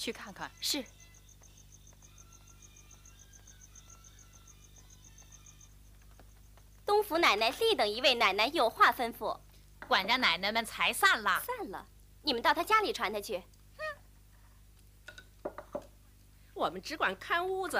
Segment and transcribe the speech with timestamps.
[0.00, 0.50] 去看看。
[0.62, 0.82] 是。
[6.86, 9.38] 东府奶奶立等一位奶奶有话吩咐。
[9.86, 11.42] 管家奶奶们才散了。
[11.44, 11.86] 散了，
[12.22, 13.42] 你们到她家里传她去。
[15.44, 15.52] 哼
[16.54, 17.78] 我们只管看屋子，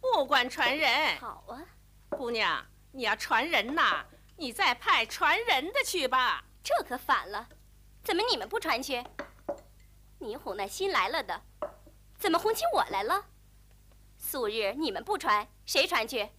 [0.00, 1.18] 不管传人。
[1.18, 1.64] 好啊。
[2.10, 4.04] 姑娘，你要传人呐，
[4.36, 6.44] 你再派传人的去吧。
[6.62, 7.48] 这可反了，
[8.04, 9.02] 怎么你们不传去？
[10.18, 11.42] 你哄那新来了的，
[12.18, 13.26] 怎么哄起我来了？
[14.18, 16.30] 素日你们不传，谁传去？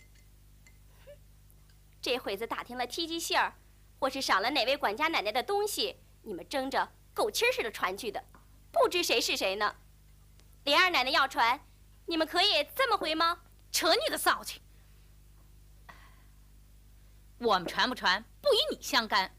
[2.01, 3.53] 这会子打听了梯级信儿，
[3.99, 8.23] 或是少了哪位管家奶奶的东西，你们争着狗气似的传去的，
[8.71, 9.75] 不知谁是谁呢。
[10.63, 11.59] 林二奶奶要传，
[12.05, 13.41] 你们可以这么回吗？
[13.71, 14.61] 扯你的臊气！
[17.39, 19.35] 我们传不传，不与你相干，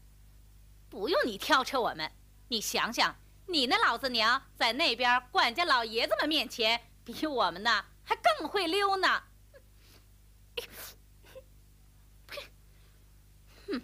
[0.89, 2.09] 不用你挑扯我们。
[2.47, 3.19] 你想想，
[3.51, 9.23] 你那老子娘在那边管家老爷子们面前，比我们呢还更会溜呢。
[13.67, 13.81] 哼，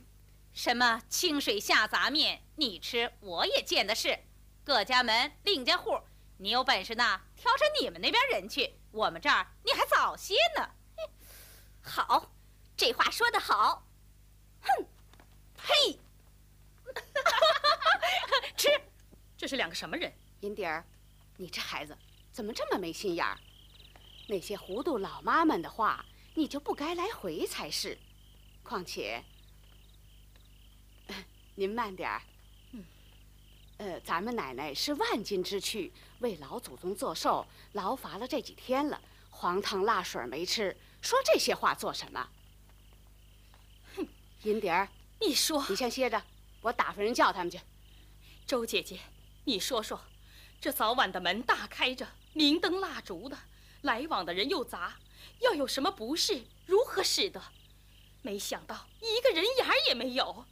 [0.54, 4.20] 什么清水下杂面，你吃我也见的是。
[4.64, 6.00] 各家门另家户，
[6.38, 8.80] 你有本事呢，挑上你们那边人去。
[8.92, 10.70] 我们这儿你还早些呢。
[11.82, 12.32] 好，
[12.78, 13.88] 这话说得好。
[14.62, 14.88] 哼，
[15.56, 16.00] 呸！
[18.56, 18.70] 吃，
[19.46, 20.12] 这是两个什么人？
[20.40, 20.84] 银蝶儿，
[21.38, 21.96] 你这孩子
[22.32, 23.38] 怎么这么没心眼儿？
[24.28, 27.96] 那些糊涂老妈们的话，你就不该来回才是。
[28.64, 29.24] 况且，
[31.54, 32.24] 您慢点儿。
[32.72, 32.84] 嗯，
[33.78, 42.28] 呃，咱们奶奶是万金之躯，为老祖宗做寿，劳乏了这几天了，黄汤辣水没吃，说这些话做什么？
[43.96, 44.08] 哼，
[44.42, 44.90] 银蝶儿，
[45.22, 46.20] 你说，你先歇着，
[46.62, 47.60] 我打发人叫他们去。
[48.48, 49.00] 周姐姐，
[49.48, 50.02] 你说说，
[50.60, 53.38] 这早晚的门大开着，明灯蜡烛的，
[53.82, 54.96] 来往的人又杂，
[55.40, 57.42] 要有什么不是，如何使得？
[58.24, 60.44] 没想到一个人影也没有。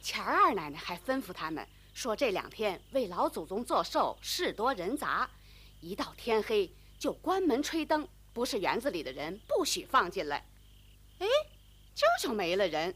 [0.00, 5.28] 钱二奶奶还吩咐他们说，这两天为老祖宗做寿，事多人杂，
[5.80, 10.46] 一到天黑就关门吹灯，不是园子里的人不许放进来。
[11.18, 11.26] 哎，
[11.96, 12.94] 这就没了人。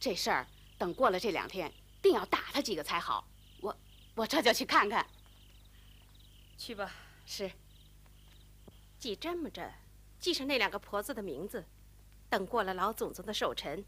[0.00, 0.46] 这事儿
[0.78, 1.70] 等过了这两天，
[2.00, 3.26] 定要打他几个才好。
[4.20, 5.06] 我我这就去看看。
[6.58, 6.92] 去吧。
[7.24, 7.50] 是。
[8.98, 9.72] 记这么着，
[10.18, 11.64] 记上那两个婆子的名字。
[12.28, 13.82] 等过了老祖宗的寿辰，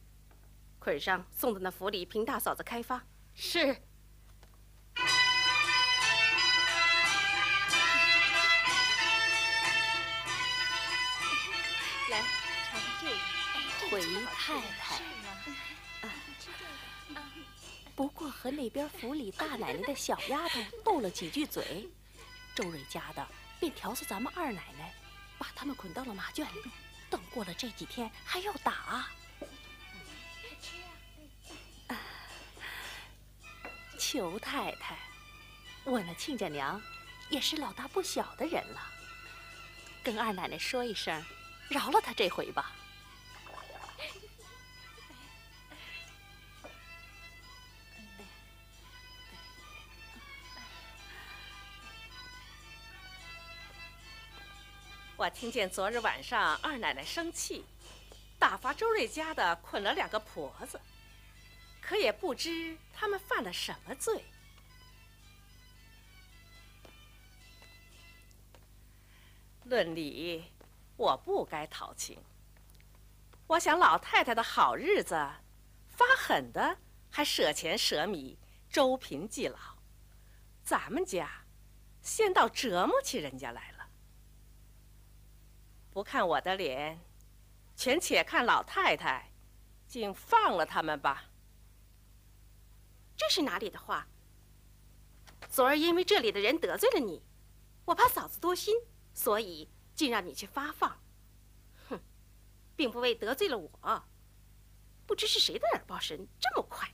[0.79, 3.05] 捆上送到那府里，凭大嫂子开发。
[3.35, 3.67] 是。
[12.11, 12.23] 来，
[12.71, 13.17] 尝尝这个。
[13.91, 14.01] 回
[14.35, 15.03] 太太。
[17.95, 21.89] 不过和那边府里大奶奶的小丫头斗了几句嘴，
[22.55, 23.27] 周瑞家的
[23.61, 24.93] 便调唆咱们二奶奶，
[25.39, 26.71] 把他们捆到了马圈里。
[27.11, 29.07] 等过了这几天还要打。
[33.99, 34.99] 裘太太，
[35.85, 36.81] 我那亲家娘
[37.29, 38.81] 也是老大不小的人了，
[40.03, 41.23] 跟二奶奶说一声，
[41.69, 42.73] 饶了她这回吧。
[55.23, 57.65] 我听见昨日晚上二奶奶生气，
[58.41, 60.81] 打发周瑞家的捆了两个婆子，
[61.81, 64.25] 可也不知他们犯了什么罪。
[69.63, 70.43] 论理，
[70.97, 72.19] 我不该讨情，
[73.47, 75.15] 我想老太太的好日子，
[75.89, 76.79] 发狠的
[77.09, 78.37] 还舍钱舍米，
[78.69, 79.57] 周贫济老。
[80.65, 81.45] 咱们家，
[82.03, 83.72] 先倒折磨起人家来了。
[85.93, 86.99] 不看我的脸，
[87.77, 89.31] 全且看老太太，
[89.87, 91.31] 竟放了他们吧。
[93.15, 94.09] 这是哪里的话？
[95.51, 97.23] 昨儿因为这里的人得罪了你，
[97.85, 98.75] 我怕嫂子多心，
[99.13, 100.99] 所以竟让你去发放。
[101.91, 102.01] 哼，
[102.75, 104.05] 并不为得罪了我。
[105.07, 106.91] 不知是谁的耳报神这么快？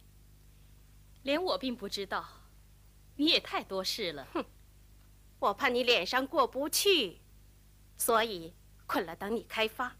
[1.22, 2.26] 连我并不知道，
[3.14, 4.26] 你也太多事了。
[4.32, 4.44] 哼，
[5.38, 7.20] 我怕你脸上过不去，
[7.96, 8.54] 所以
[8.88, 9.96] 困了等你开发。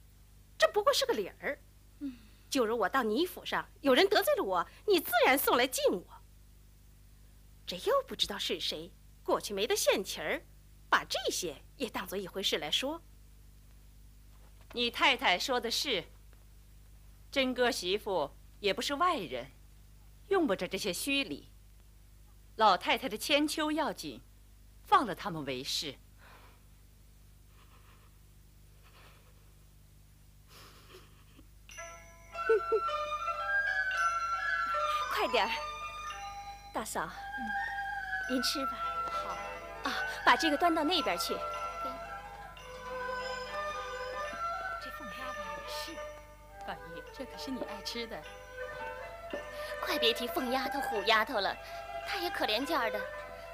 [0.59, 1.61] 这不过是个理儿。
[2.01, 2.17] 嗯，
[2.51, 6.23] 就如我到你府上，有人得罪了我，你自然送来敬我。
[7.65, 8.91] 这又不知道是谁，
[9.23, 10.43] 过去没得现钱儿，
[10.89, 13.03] 把这些也当做一回事来说。
[14.73, 16.05] 你太太说的是，
[17.31, 18.31] 真哥媳妇
[18.61, 19.53] 也不是外人，
[20.29, 21.51] 用不着这些虚礼。
[22.57, 24.21] 老太太的千秋要紧，
[24.83, 25.95] 放了他们为是。
[35.13, 35.51] 快点儿，
[36.73, 37.09] 大嫂。
[38.31, 38.73] 您吃吧。
[39.11, 39.31] 好。
[39.89, 41.35] 啊，把这个端到那边去。
[44.83, 45.95] 这凤丫头也是。
[46.67, 48.23] 宝玉，这可是你爱吃的。
[49.81, 51.57] 快别提凤丫头、虎丫头了，
[52.07, 53.01] 她也可怜劲儿的。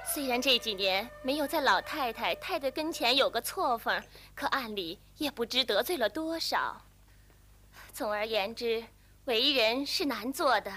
[0.05, 4.03] 虽然这几年没有在老太太、太太跟前有个错缝，
[4.35, 6.81] 可暗里也不知得罪了多少。
[7.95, 8.83] 总而言之，
[9.23, 10.69] 为人是难做的。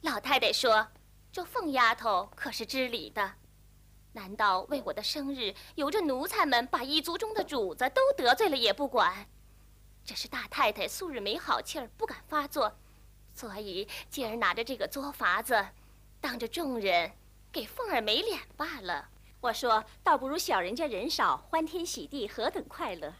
[0.00, 0.88] 老太太说。
[1.30, 3.34] 这凤丫头可是知礼的，
[4.12, 9.28] 难道为我的生日，由着奴才们把一族中的主子都得罪了也不管？
[10.02, 12.78] 这是大太太素日没好气儿，不敢发作，
[13.34, 15.68] 所以今儿拿着这个作法子，
[16.18, 17.12] 当着众人
[17.52, 19.10] 给凤儿没脸罢了。
[19.42, 23.16] 我说，倒不如小人家人少，欢天喜地，何等快乐！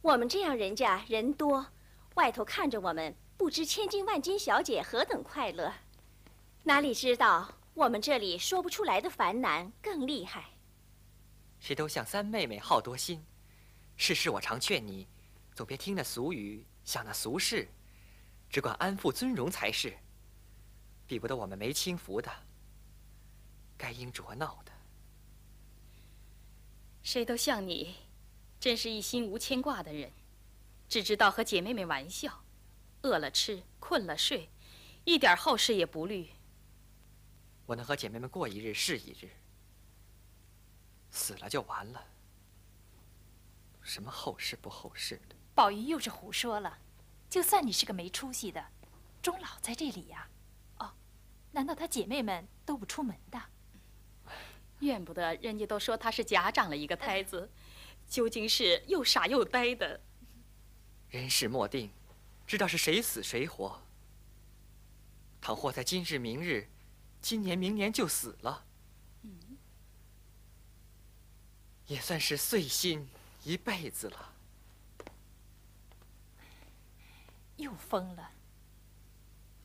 [0.00, 1.66] 我们这样人家人多，
[2.14, 5.72] 外头看着我们，不知千金万金小姐何等快乐。
[6.64, 10.50] 哪里知道，我们这里说不出来的烦难更厉害。
[11.58, 13.24] 谁都像三妹妹好多心，
[13.96, 15.06] 事事我常劝你，
[15.54, 17.68] 总别听那俗语，想那俗事，
[18.48, 19.96] 只管安富尊荣才是。
[21.06, 22.30] 比不得我们没轻浮的，
[23.76, 24.72] 该应着闹的。
[27.02, 27.94] 谁都像你，
[28.60, 30.12] 真是一心无牵挂的人，
[30.90, 32.42] 只知道和姐妹们玩笑，
[33.02, 34.50] 饿了吃，困了睡，
[35.04, 36.28] 一点后事也不虑。
[37.64, 39.30] 我能和姐妹们过一日是一日，
[41.08, 42.04] 死了就完了。
[43.80, 45.36] 什么后事不后事的？
[45.54, 46.76] 宝玉又是胡说了。
[47.28, 48.66] 就算你是个没出息的，
[49.22, 50.28] 终老在这里呀。
[50.78, 50.92] 哦，
[51.52, 53.40] 难道他姐妹们都不出门的？
[54.80, 57.48] 怨不得人家都说他是假长了一个胎子，
[58.08, 60.00] 究竟是又傻又呆的。
[61.10, 61.90] 人事莫定，
[62.46, 63.82] 知道是谁死谁活。
[65.40, 66.68] 倘或在今日明日。
[67.22, 68.64] 今年明年就死了，
[71.86, 73.06] 也算是碎心
[73.44, 74.32] 一辈子了。
[77.56, 78.30] 又疯了！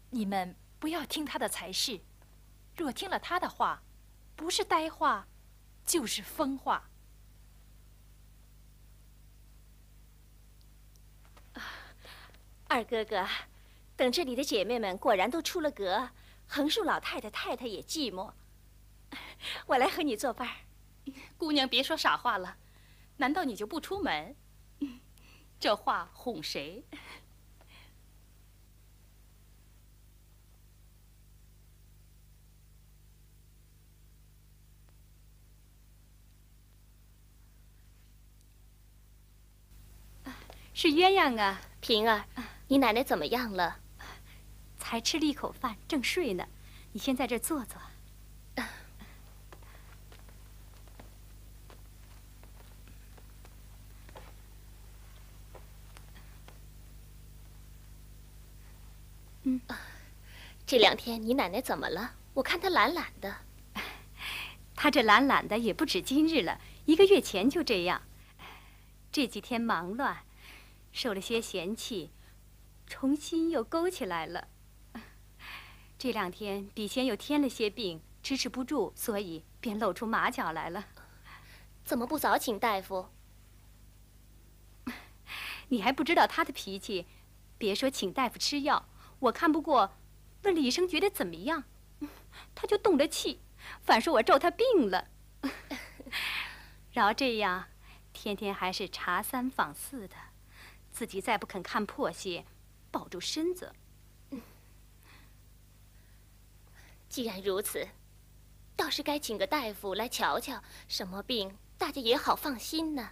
[0.10, 2.02] 你们不要听他的才是，
[2.76, 3.82] 若听了他的话，
[4.36, 5.26] 不是呆话，
[5.86, 6.90] 就是疯话。
[12.68, 13.26] 二哥哥，
[13.96, 16.10] 等这里的姐妹们果然都出了阁。
[16.48, 18.32] 横竖老太太、太太也寂寞，
[19.66, 20.48] 我来和你作伴。
[21.38, 22.58] 姑娘别说傻话了，
[23.18, 24.36] 难道你就不出门？
[25.60, 26.84] 这话哄谁？
[40.74, 42.26] 是鸳鸯啊，平儿，
[42.68, 43.80] 你奶奶怎么样了？
[44.78, 46.48] 才吃了一口饭，正睡呢。
[46.92, 47.82] 你先在这坐坐。
[59.44, 59.62] 嗯，
[60.66, 62.16] 这两天你奶奶怎么了？
[62.34, 63.36] 我看她懒懒的。
[64.76, 68.02] 她这懒懒的也不止今日了，一个月前就这样。
[69.12, 70.24] 这几天忙乱，
[70.92, 72.12] 受了些嫌弃，
[72.88, 74.48] 重新又勾起来了。
[75.98, 80.86] 这两天比前又添了些病，支持不住，所以便露出马脚来了。
[81.84, 83.10] 怎么不早请大夫？
[85.70, 87.08] 你还不知道他的脾气，
[87.58, 88.88] 别说请大夫吃药，
[89.20, 89.96] 我看不过，
[90.44, 91.64] 问李医生觉得怎么样，
[92.54, 93.42] 他就动了气，
[93.82, 95.08] 反说我咒他病了。
[96.92, 97.66] 饶这样，
[98.14, 100.16] 天天还是查三访四的，
[100.92, 102.46] 自己再不肯看破些，
[102.96, 103.74] 保住身子。
[107.10, 107.86] 既然如此，
[108.74, 113.10] 倒是该请个大夫来瞧瞧，什么病大家也好放心呢。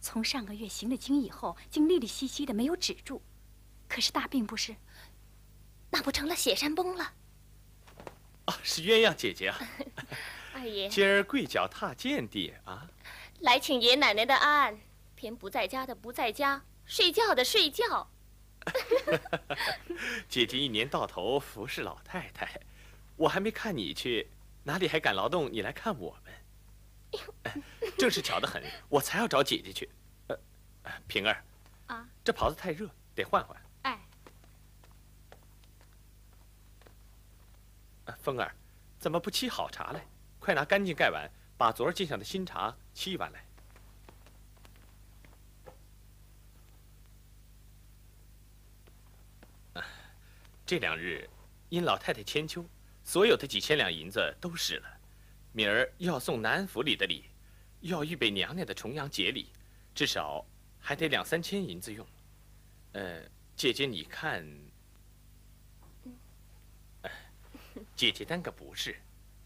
[0.00, 3.20] 从上个月行了经以后，竟利利息息的没有止住，
[3.86, 4.74] 可是大病不是？
[5.90, 7.12] 那不成了雪山崩了？
[8.46, 9.58] 啊，是鸳鸯姐姐啊！
[10.56, 12.88] 二爷，今儿跪脚踏见地啊！
[13.40, 14.80] 来请爷奶奶的安，
[15.22, 18.10] 偏不在家的不在家，睡觉的睡觉。
[20.28, 22.60] 姐姐一年到头服侍老太太，
[23.14, 24.28] 我还没看你去，
[24.64, 27.62] 哪里还敢劳动你来看我们？
[27.96, 29.88] 正是巧得很，我才要找姐姐去。
[30.26, 30.36] 呃，
[31.06, 31.44] 平儿，
[31.86, 33.56] 啊，这袍子太热，得换换。
[33.82, 34.00] 哎，
[38.20, 38.52] 凤儿，
[38.98, 40.04] 怎么不沏好茶来？
[40.40, 43.44] 快拿干净盖碗，把昨儿进上的新茶沏一碗来。
[50.72, 51.28] 这两日
[51.68, 52.64] 因老太太千秋，
[53.04, 54.88] 所有的几千两银子都使了。
[55.52, 57.26] 明儿又要送南安府里的礼，
[57.80, 59.52] 又要预备娘娘的重阳节礼，
[59.94, 60.42] 至少
[60.80, 62.06] 还得两三千银子用。
[62.92, 63.20] 呃，
[63.54, 64.48] 姐姐你看，
[67.94, 68.96] 姐姐担个不是，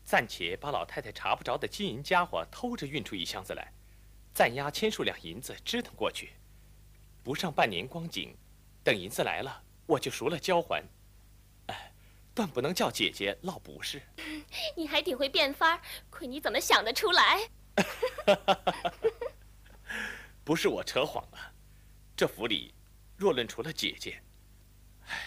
[0.04, 3.73] 暂且把老太太查不着的金银家伙偷着运出一箱子来，
[4.33, 6.35] 暂押千数两银子支腾过去，
[7.25, 8.33] 不上半年光景，
[8.85, 10.85] 等银子来了，我就赎了交还。
[12.37, 14.02] 断不能叫姐姐落不是。
[14.76, 17.49] 你还挺会变法，亏你怎么想得出来？
[20.45, 21.50] 不是我扯谎啊，
[22.14, 22.75] 这府里
[23.16, 24.21] 若论除了姐姐，
[25.07, 25.19] 唉，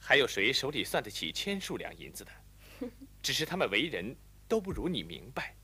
[0.00, 2.32] 还有谁手里算得起千数两银子的？
[3.22, 4.16] 只是他们为人
[4.48, 5.54] 都不如你明白，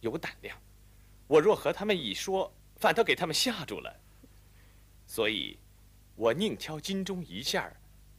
[0.00, 0.58] 有胆量。
[1.26, 3.94] 我若和他们一说，反倒给他们吓住了。
[5.06, 5.58] 所以，
[6.16, 7.76] 我宁挑金钟一下儿，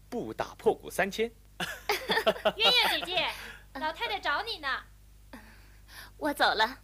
[0.07, 1.31] 不打破鼓三千。
[2.57, 3.29] 月月姐姐，
[3.79, 4.67] 老太太找你呢。
[6.17, 6.77] 我走了。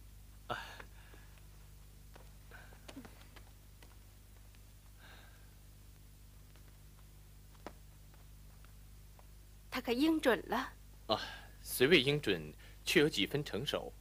[9.70, 10.72] 他可应准了。
[11.06, 11.20] 啊，
[11.62, 12.52] 虽未应准，
[12.84, 13.92] 却有几分成熟。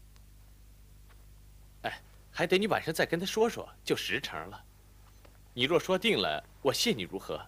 [1.83, 4.65] 哎，还得你晚上再跟他说说，就实成了。
[5.53, 7.47] 你若说定了，我谢你如何？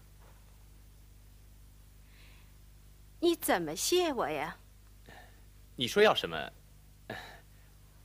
[3.20, 4.58] 你怎么谢我呀？
[5.76, 6.52] 你说要什么，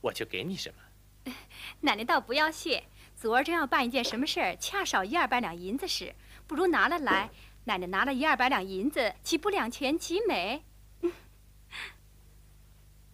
[0.01, 1.33] 我就给你什么。
[1.81, 2.83] 奶奶倒不要谢，
[3.15, 6.13] 昨儿正要办一件什么事儿，恰少一二百两银子时，
[6.47, 7.29] 不如拿了来。
[7.63, 10.63] 奶奶拿了一二百两银子，岂不两全其美？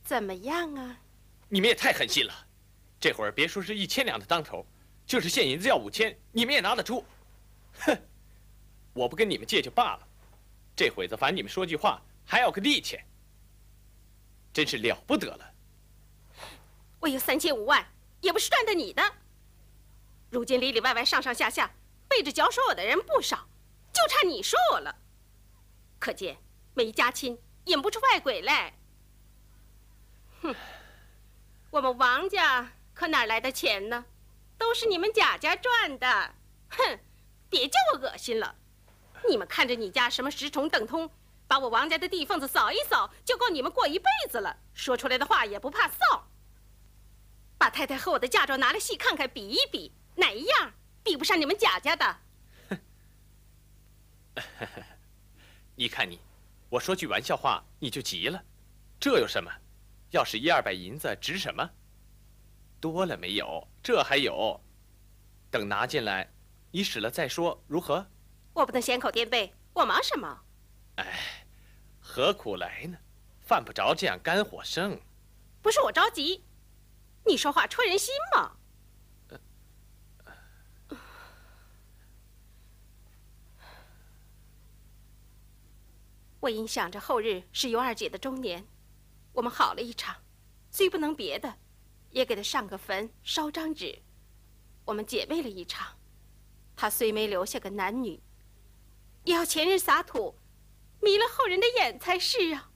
[0.03, 0.99] 怎么样啊？
[1.47, 2.47] 你们也太狠心了！
[2.99, 4.65] 这会儿别说是一千两的当头，
[5.05, 7.03] 就是现银子要五千，你们也拿得出。
[7.79, 7.97] 哼！
[8.93, 10.07] 我不跟你们借就罢了。
[10.75, 13.05] 这会子烦你们说句话，还要个利钱，
[14.53, 15.53] 真是了不得了。
[16.99, 17.85] 我有三千五万，
[18.21, 19.03] 也不是赚的你的。
[20.29, 21.71] 如今里里外外、上上下下，
[22.07, 23.47] 背着脚说我的人不少，
[23.91, 24.95] 就差你说我了。
[25.99, 26.37] 可见
[26.73, 28.73] 没家亲，引不出外鬼来。
[30.41, 30.55] 哼，
[31.69, 34.05] 我们王家可哪来的钱呢？
[34.57, 36.35] 都是你们贾家赚的。
[36.69, 36.99] 哼，
[37.49, 38.55] 别叫我恶心了。
[39.29, 41.09] 你们看着你家什么十重等通，
[41.47, 44.55] 把我王家的地缝子扫一扫，就够你们过一辈子了。
[44.73, 46.21] 说出来的话也不怕臊。
[47.57, 50.73] 把太太和我的嫁妆拿来细看看，比一比，哪一样
[51.03, 52.17] 比不上你们贾家的？
[55.75, 56.19] 你看你，
[56.69, 58.43] 我说句玩笑话你就急了，
[58.99, 59.51] 这有什么？
[60.09, 61.69] 要是一二百银子值什么？
[62.79, 63.67] 多了没有？
[63.83, 64.59] 这还有，
[65.51, 66.31] 等拿进来，
[66.71, 68.05] 你使了再说，如何？
[68.53, 70.43] 我不能先口垫背，我忙什么？
[70.95, 71.45] 哎，
[71.99, 72.97] 何苦来呢？
[73.39, 74.99] 犯不着这样肝火盛。
[75.61, 76.43] 不是我着急，
[77.25, 78.57] 你说话戳人心嘛。
[86.39, 88.65] 我因想着后日是尤二姐的周年，
[89.31, 90.15] 我们好了一场，
[90.71, 91.57] 虽不能别的，
[92.09, 94.01] 也给她上个坟，烧张纸，
[94.85, 95.95] 我们姐妹了一场。
[96.75, 98.19] 她虽没留下个男女。
[99.23, 100.35] 也要前人撒土，
[101.01, 102.71] 迷了后人的眼才是啊！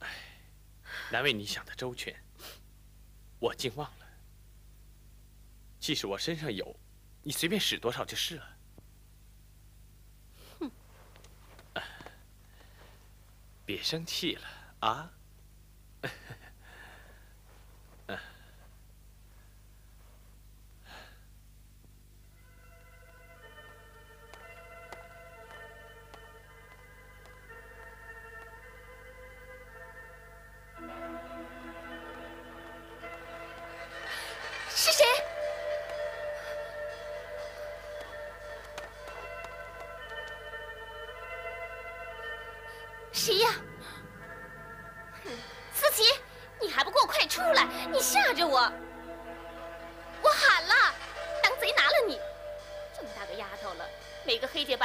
[0.00, 0.08] 唉，
[1.10, 2.14] 难为你想的周全，
[3.38, 4.06] 我竟忘了。
[5.80, 6.78] 即使我身上有，
[7.22, 8.56] 你随便使多少就是了。
[10.60, 10.70] 哼，
[13.64, 14.48] 别生气了
[14.80, 15.12] 啊！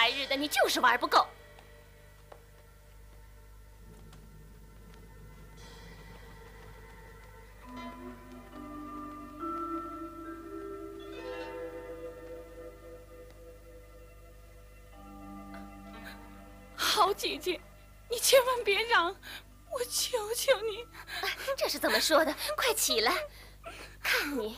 [0.08, 1.28] 白日的，你就是玩不够。
[16.78, 17.60] 好姐姐，
[18.10, 19.14] 你千万别嚷，
[19.70, 20.88] 我求求你。
[21.58, 22.34] 这是怎么说的？
[22.56, 23.14] 快起来，
[24.02, 24.56] 看你。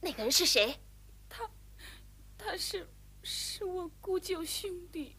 [0.00, 0.80] 那个人是谁？
[1.28, 1.50] 他，
[2.38, 2.88] 他是，
[3.22, 5.14] 是我姑舅兄弟。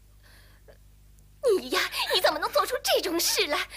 [1.60, 1.80] 你呀，
[2.16, 3.68] 你怎么能做出这种事来？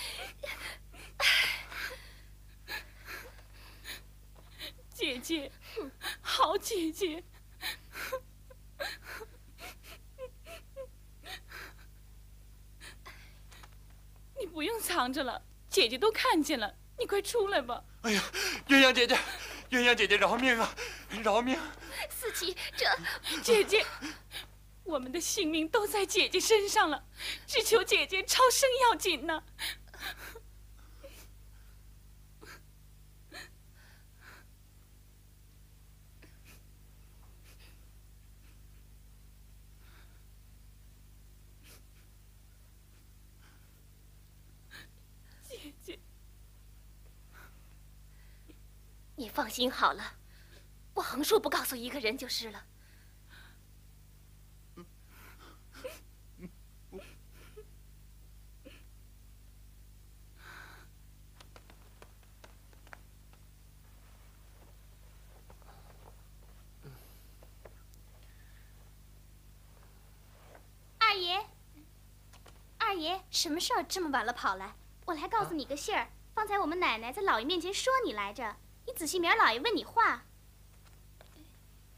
[4.95, 5.53] 姐姐，
[6.23, 6.57] 好
[7.03, 7.25] 姐姐，
[14.39, 17.83] 你不用藏着了，姐姐都看见了，你快出来吧。
[18.03, 18.23] 哎呀，
[18.69, 19.19] 鸳鸯姐姐，
[19.71, 20.73] 鸳鸯姐姐饶命啊，
[21.25, 21.59] 饶命！
[22.09, 22.87] 思琪，这
[23.43, 23.85] 姐姐，
[24.85, 27.05] 我们的性命都在姐姐身上了，
[27.49, 29.43] 只求姐姐超生要紧呢。
[45.49, 45.99] 姐姐，
[49.23, 50.03] 你放心好了，
[50.95, 52.65] 我横竖不告诉一个人就是了。
[70.99, 71.47] 二爷，
[72.77, 74.75] 二爷，什么事儿这么晚了跑来？
[75.05, 76.09] 我来告诉你个信儿。
[76.35, 80.25] 方才我们奶奶在老爷面前说你来着，你仔细明儿老爷问你话。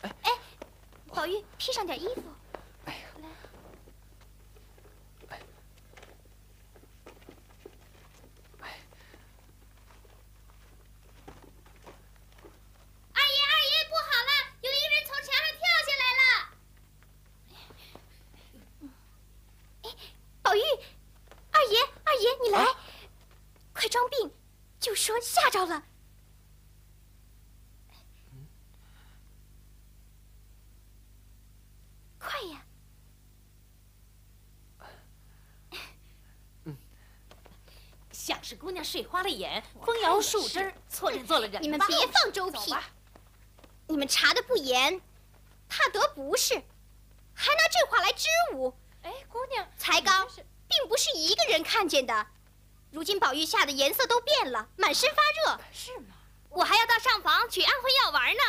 [0.02, 0.12] 哎，
[1.06, 2.22] 宝玉，披上点衣服。
[2.84, 2.94] 来。
[13.12, 14.30] 二爷，二爷，不好了！
[14.60, 16.22] 有一个人从墙上跳下来了。
[19.82, 19.86] 哎，
[20.42, 20.60] 宝玉，
[21.50, 22.58] 二爷，二爷，你来，
[23.72, 24.30] 快装病，
[24.78, 25.82] 就说吓着了。
[32.18, 32.64] 快呀！
[38.10, 38.42] 像
[38.94, 41.60] 睡花了眼，风摇树枝， 错认做了人。
[41.60, 42.72] 你们别放周屁！
[43.88, 45.00] 你们查的不严，
[45.68, 46.54] 怕得不是，
[47.34, 48.72] 还拿这话来支吾。
[49.02, 50.28] 哎，姑娘，才刚
[50.68, 52.24] 并不是一个人看见的。
[52.92, 55.60] 如今宝玉吓得颜色都变了，满身发热。
[55.72, 56.14] 是吗？
[56.50, 58.42] 我还要到上房取安魂药丸呢。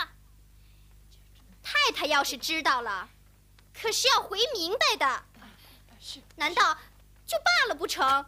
[1.64, 3.10] 太太要是知道了，
[3.74, 5.24] 可是要回明白的。
[6.00, 6.78] 是，难道
[7.26, 8.24] 就罢了不成？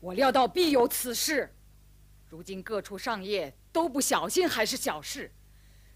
[0.00, 1.54] 我料到必有此事，
[2.28, 5.32] 如今各处上夜都不小心还是小事，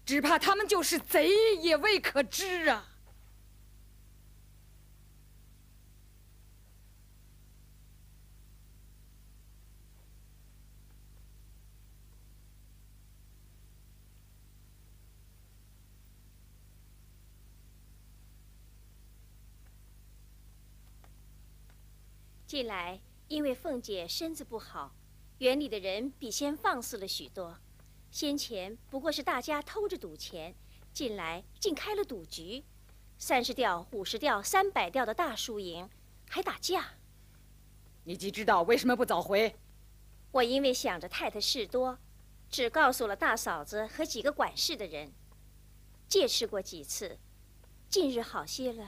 [0.05, 1.29] 只怕他们就是贼
[1.61, 2.89] 也未可知啊。
[22.45, 22.99] 近来
[23.33, 24.93] 因为凤姐身子不好，
[25.39, 27.57] 园里的人比先放肆了许多。
[28.11, 30.53] 先前不过是大家偷着赌钱，
[30.93, 32.63] 近来竟开了赌局，
[33.17, 35.89] 三十吊、五十吊、三百吊的大输赢，
[36.29, 36.93] 还打架。
[38.03, 39.55] 你既知道，为什么不早回？
[40.31, 41.97] 我因为想着太太事多，
[42.51, 45.11] 只告诉了大嫂子和几个管事的人，
[46.07, 47.17] 借吃过几次，
[47.89, 48.87] 近日好些了。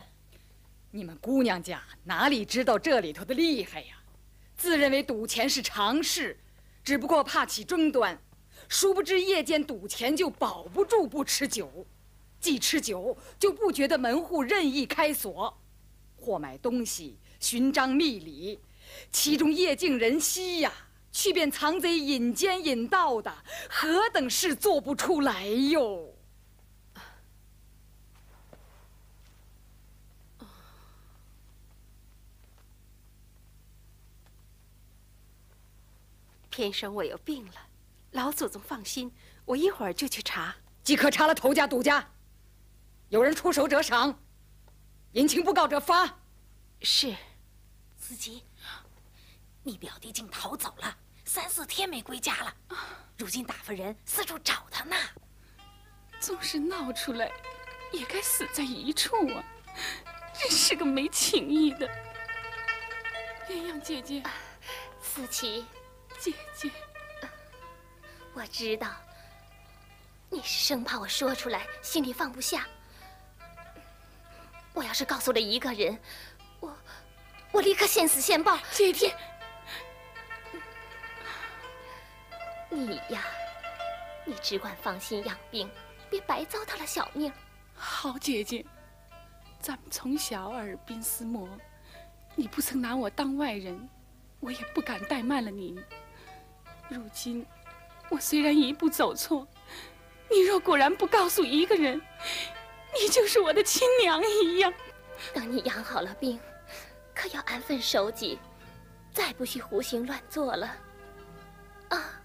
[0.91, 4.03] 你们姑娘家哪里知道这里头的厉害呀？
[4.57, 6.39] 自认为赌钱是常事，
[6.83, 8.19] 只不过怕起争端，
[8.69, 11.85] 殊不知夜间赌钱就保不住不吃酒，
[12.39, 15.61] 既吃酒就不觉得门户任意开锁，
[16.15, 18.59] 或买东西寻章觅礼，
[19.11, 20.71] 其中夜静人稀呀，
[21.11, 23.35] 去便藏贼引奸引盗的，
[23.69, 26.14] 何等事做不出来哟！
[36.55, 37.55] 偏生我有病了，
[38.11, 39.13] 老祖宗放心，
[39.43, 40.55] 我一会儿就去查。
[40.85, 42.09] 即刻查了头家、赌家，
[43.09, 44.17] 有人出手者赏，
[45.11, 46.17] 隐情不告者罚。
[46.79, 47.13] 是。
[47.97, 48.41] 司机，
[49.63, 52.55] 你表弟竟逃走了，三四天没归家了，
[53.17, 54.95] 如今打发人四处找他呢。
[56.21, 57.29] 纵是闹出来，
[57.91, 59.43] 也该死在一处啊！
[60.33, 61.85] 真是个没情义的
[63.49, 64.23] 鸳鸯姐姐。
[65.01, 65.65] 思琪。
[66.25, 66.71] 姐姐，
[68.33, 68.89] 我知道
[70.27, 72.65] 你是生怕我说出来，心里放不下。
[74.73, 75.95] 我要是告诉了一个人，
[76.59, 76.75] 我
[77.51, 78.57] 我立刻现死现报。
[78.71, 79.15] 姐姐，
[82.69, 83.23] 你呀，
[84.25, 85.69] 你只管放心养病，
[86.09, 87.31] 别白糟蹋了小命。
[87.75, 88.65] 好姐姐，
[89.59, 91.47] 咱们从小耳鬓厮磨，
[92.33, 93.87] 你不曾拿我当外人，
[94.39, 95.79] 我也不敢怠慢了你。
[96.89, 97.45] 如今，
[98.09, 99.47] 我虽然一步走错，
[100.29, 101.99] 你若果然不告诉一个人，
[102.93, 104.73] 你就是我的亲娘一样。
[105.33, 106.39] 等你养好了病，
[107.13, 108.37] 可要安分守己，
[109.11, 110.77] 再不许胡行乱做了。
[111.89, 112.21] 啊，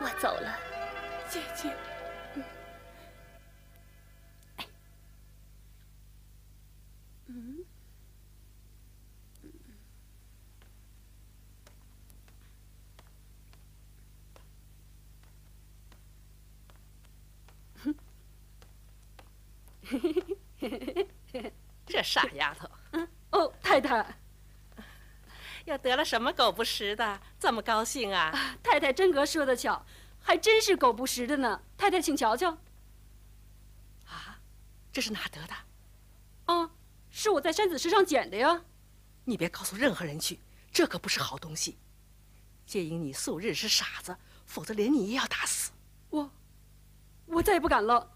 [0.00, 0.58] 我走了，
[1.28, 1.70] 姐姐。
[21.86, 24.18] 这傻丫头，嗯哦，太太，
[25.64, 28.32] 又得了什么狗不食的，这么高兴啊？
[28.62, 29.84] 太太真格说的巧，
[30.20, 31.62] 还真是狗不食的呢。
[31.76, 32.50] 太太，请瞧瞧。
[34.06, 34.40] 啊，
[34.92, 35.54] 这是哪得的？
[36.46, 36.70] 啊，
[37.10, 38.64] 是我在山子石上捡的呀。
[39.24, 40.40] 你别告诉任何人去，
[40.72, 41.78] 这可不是好东西。
[42.64, 45.70] 皆因你素日是傻子，否则连你也要打死。
[46.10, 46.28] 我，
[47.26, 48.15] 我再也不敢了。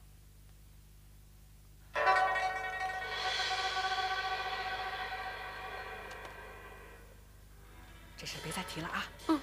[8.20, 9.06] 这事别再提了啊！
[9.28, 9.40] 嗯。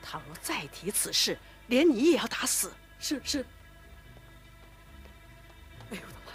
[0.00, 2.72] 倘若再提此事，连你也要打死。
[3.00, 3.44] 是是。
[5.90, 6.32] 哎呦我的妈！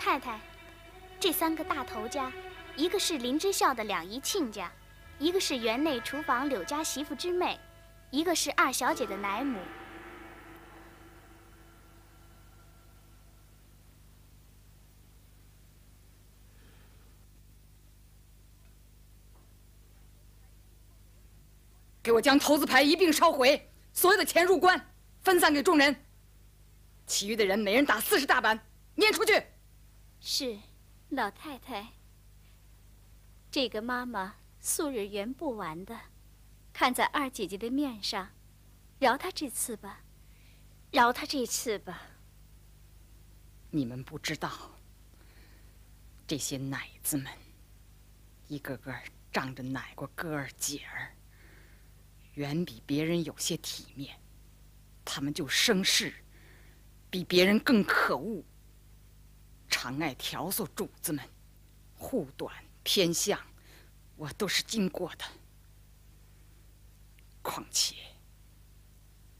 [0.00, 0.40] 太太，
[1.20, 2.32] 这三个大头家，
[2.74, 4.68] 一个是林之孝的两姨亲家，
[5.20, 7.60] 一个是园内厨房柳家媳妇之妹，
[8.10, 9.60] 一个是二小姐的奶母。
[22.10, 24.84] 给我将头子牌一并烧毁，所有的钱入关，
[25.20, 25.94] 分散给众人。
[27.06, 29.40] 其余的人每人打四十大板，撵出去。
[30.18, 30.58] 是，
[31.10, 31.86] 老太太。
[33.48, 35.96] 这个妈妈素日圆不完的，
[36.72, 38.28] 看在二姐姐的面上，
[38.98, 40.00] 饶她这次吧，
[40.90, 42.02] 饶她这次吧。
[43.70, 44.50] 你们不知道，
[46.26, 47.32] 这些奶子们，
[48.48, 48.92] 一个个
[49.32, 51.14] 仗着奶过哥儿姐儿。
[52.40, 54.18] 远比别人有些体面，
[55.04, 56.10] 他们就生事，
[57.10, 58.42] 比别人更可恶。
[59.68, 61.22] 常爱挑唆主子们，
[61.94, 63.38] 护短偏向，
[64.16, 65.24] 我都是经过的。
[67.42, 67.94] 况且，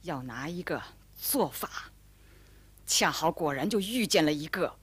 [0.03, 0.83] 要拿一个
[1.17, 1.91] 做法，
[2.87, 4.79] 恰好果然就遇见了一个。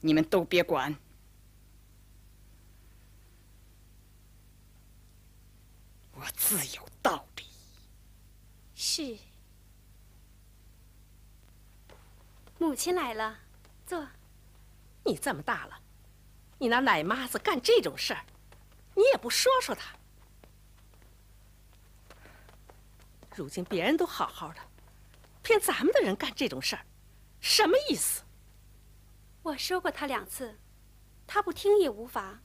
[0.00, 0.96] 你们都别管。
[6.22, 7.44] 我自有道理。
[8.76, 9.18] 是。
[12.58, 13.40] 母亲来了，
[13.84, 14.06] 坐。
[15.04, 15.80] 你这么大了，
[16.58, 18.24] 你拿奶妈子干这种事儿，
[18.94, 19.96] 你也不说说她。
[23.34, 24.60] 如今别人都好好的，
[25.42, 26.86] 偏咱们的人干这种事儿，
[27.40, 28.22] 什么意思？
[29.42, 30.60] 我说过他两次，
[31.26, 32.40] 他不听也无妨。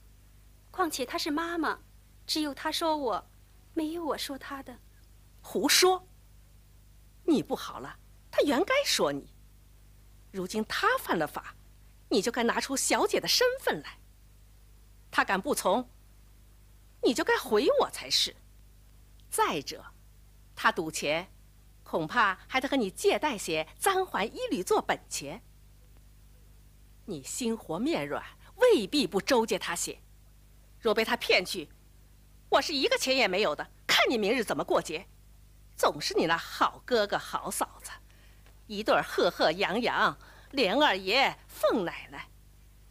[0.72, 1.78] 况且他是妈妈。
[2.26, 3.27] 只有他说我，
[3.78, 4.76] 没有我说他的。
[5.40, 6.04] 胡说！
[7.22, 7.96] 你不好了，
[8.28, 9.32] 他原该说你。
[10.32, 11.54] 如今他犯了法，
[12.08, 14.00] 你就该拿出小姐的身份来。
[15.12, 15.88] 他敢不从，
[17.04, 18.34] 你就该回我才是。
[19.30, 19.84] 再者，
[20.56, 21.30] 他赌钱，
[21.84, 25.40] 恐怕还得和你借贷些簪环衣履做本钱。
[27.04, 28.24] 你心活面软，
[28.56, 30.00] 未必不周借他些。
[30.80, 31.68] 若被他骗去，
[32.50, 33.70] 我是一个钱也没有的。
[33.86, 35.06] 看你明日怎么过节。
[35.76, 37.90] 总是你那好哥哥好嫂子，
[38.66, 40.18] 一对贺贺洋洋，
[40.50, 42.28] 连二爷凤奶奶，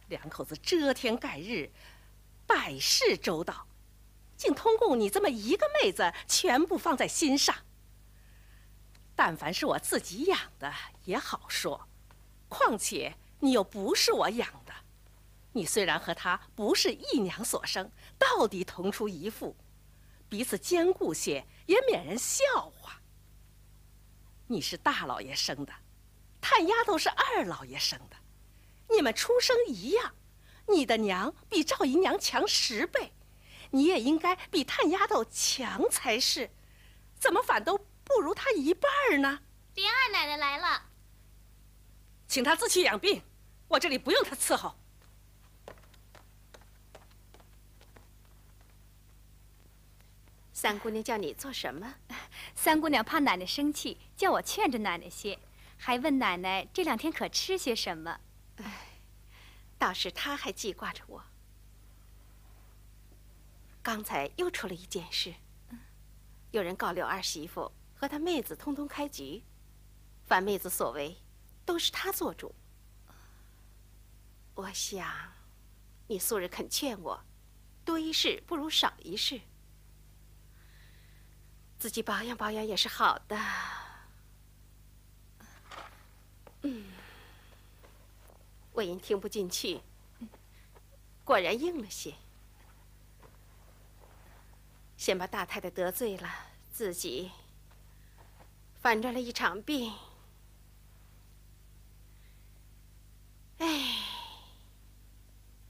[0.08, 1.70] 两口子遮天盖日，
[2.46, 3.66] 百事周到，
[4.38, 7.54] 竟通共你这么一个妹子，全部放在心上。
[9.14, 10.72] 但凡是我自己养的
[11.04, 11.88] 也好说，
[12.48, 14.72] 况且你又不是我养的，
[15.58, 19.56] 你虽然和他不是一娘所生，到底同出一父，
[20.28, 21.44] 彼此兼顾些。
[21.66, 23.02] 也免人笑话。
[24.46, 25.72] 你是大老爷生的，
[26.40, 28.16] 探丫头是二老爷生的，
[28.88, 30.14] 你们出生一样，
[30.68, 33.12] 你的娘比赵姨娘强十倍，
[33.72, 36.50] 你也应该比探丫头强才是，
[37.18, 38.88] 怎么反都不如她一半
[39.20, 39.40] 呢？
[39.74, 40.84] 林二奶奶来了，
[42.28, 43.24] 请她自去养病，
[43.66, 44.78] 我这里不用她伺候。
[50.60, 51.94] 三姑娘叫你做什么？
[52.56, 55.38] 三姑娘怕奶奶生气，叫我劝着奶奶些，
[55.76, 58.18] 还问奶奶这两天可吃些什么。
[58.56, 58.88] 哎，
[59.78, 61.22] 倒是她还记挂着我。
[63.80, 65.32] 刚才又出了一件事，
[66.50, 69.44] 有人告柳二媳妇和她妹子通通开局，
[70.26, 71.18] 凡妹子所为，
[71.64, 72.52] 都是她做主。
[74.56, 75.08] 我想，
[76.08, 77.24] 你素日肯劝我，
[77.84, 79.40] 多一事不如少一事。
[81.78, 83.38] 自己保养保养也是好的。
[86.62, 86.92] 嗯，
[88.72, 89.80] 我因听不进去，
[91.24, 92.14] 果然硬了些。
[94.96, 96.28] 先把大太太得罪了，
[96.72, 97.30] 自己
[98.80, 99.94] 反转了一场病。
[103.58, 103.94] 哎，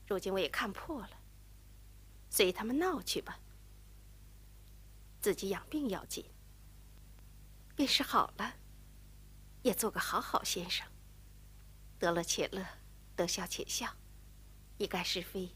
[0.07, 1.11] 如今我也看破了，
[2.31, 3.39] 随他们闹去吧。
[5.21, 6.25] 自己养病要紧，
[7.75, 8.55] 便是好了，
[9.63, 10.87] 也做个好好先生。
[11.99, 12.65] 得乐且乐，
[13.17, 13.97] 得笑且笑，
[14.77, 15.51] 一概是非，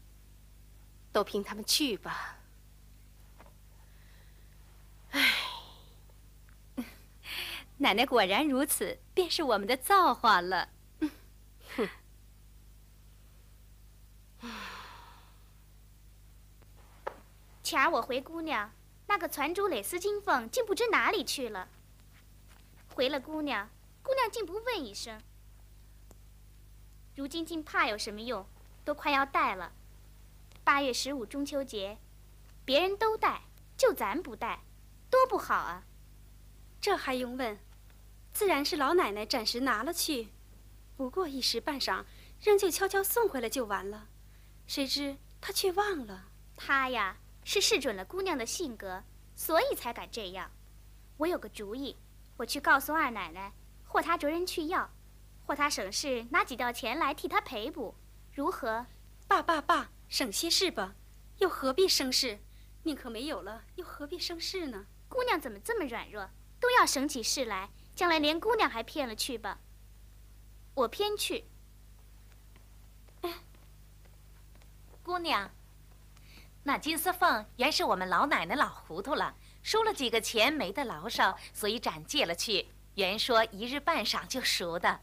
[1.11, 2.39] 都凭他们去吧。
[5.11, 5.21] 唉，
[7.77, 10.69] 奶奶果然如此，便是我们的造化了。
[11.75, 11.89] 哼。
[17.63, 18.69] 前儿我回姑娘。
[19.13, 21.69] 那个攒珠蕾丝金凤竟不知哪里去了。
[22.95, 23.69] 回了姑娘，
[24.01, 25.21] 姑娘竟不问一声。
[27.15, 28.43] 如今竟怕有什么用？
[28.83, 29.71] 都快要带了。
[30.63, 31.99] 八月十五中秋节，
[32.65, 33.43] 别人都带，
[33.77, 34.63] 就咱不带，
[35.11, 35.83] 多不好啊！
[36.81, 37.59] 这还用问？
[38.33, 40.29] 自然是老奶奶暂时拿了去，
[40.97, 42.03] 不过一时半晌，
[42.41, 44.07] 仍旧悄悄送回来就完了。
[44.65, 46.29] 谁知她却忘了。
[46.57, 47.19] 她呀。
[47.43, 49.03] 是试准了姑娘的性格，
[49.35, 50.51] 所以才敢这样。
[51.17, 51.97] 我有个主意，
[52.37, 53.53] 我去告诉二奶奶，
[53.85, 54.89] 或她着人去要，
[55.45, 57.95] 或她省事拿几吊钱来替她赔补，
[58.33, 58.85] 如何？
[59.27, 60.95] 罢罢罢，省些事吧，
[61.37, 62.39] 又何必生事？
[62.83, 64.85] 宁可没有了，又何必生事呢？
[65.07, 66.29] 姑娘怎么这么软弱，
[66.59, 69.59] 都要省起事来，将来连姑娘还骗了去吧？
[70.73, 71.45] 我偏去。
[75.03, 75.51] 姑娘。
[76.65, 82.69] 那金丝凤原是我们老奶奶老糊涂了，输了几个钱没得牢骚，所以暂借了去。
[82.95, 85.01] 原说一日半晌就赎的，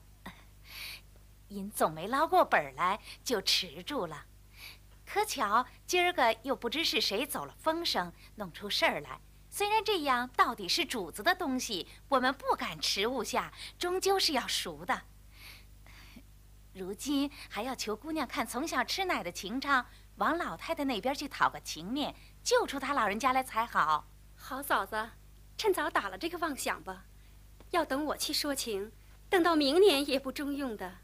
[1.48, 4.24] 因总没捞过本来，就迟住了。
[5.04, 9.20] 可巧今儿个又不知是谁走了风声，弄出事儿来。
[9.50, 15.02] 虽然这样，到底是主子的东西，我们不敢迟误下，终究是要赎的。
[16.72, 19.84] 如今还要求姑娘看从小吃奶的情长。
[20.20, 24.06] 往老太太那边去讨个情面，救出她老人家来才好。
[24.36, 25.10] 好嫂子，
[25.56, 27.06] 趁早打了这个妄想吧。
[27.70, 28.92] 要等我去说情，
[29.30, 30.98] 等到明年也不中用的。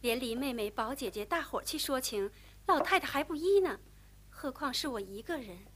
[0.00, 2.30] 连林妹妹、宝姐姐大伙去说情，
[2.64, 3.80] 老太太还不依呢。
[4.30, 5.66] 何况是我一个人，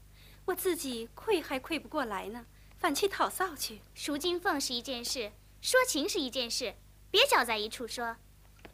[0.45, 2.43] 我自己愧还愧不过来呢，
[2.77, 3.81] 反去讨臊去。
[3.93, 5.31] 赎金凤是一件事，
[5.61, 6.73] 说情是一件事，
[7.11, 8.17] 别搅在一处说。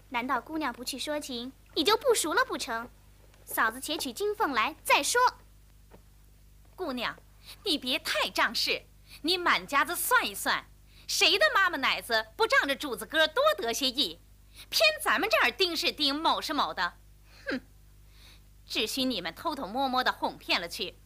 [0.08, 2.90] 难道姑娘不去说情，你就不赎了不成？
[3.50, 5.20] 嫂子且取金凤来再说。
[6.76, 7.18] 姑娘，
[7.66, 8.84] 你别太仗势，
[9.24, 10.70] 你满家子算一算，
[11.08, 14.22] 谁的妈妈奶子不仗着主子哥多得些意？
[14.70, 16.94] 偏咱们这儿丁是丁，某是某的，
[17.50, 17.62] 哼！
[18.68, 21.00] 只许你们偷偷摸摸的哄骗了去。